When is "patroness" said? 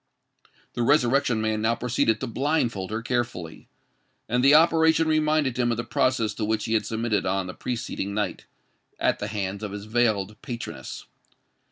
10.41-11.05